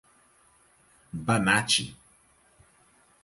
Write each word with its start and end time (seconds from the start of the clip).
Bannach 1.27 1.85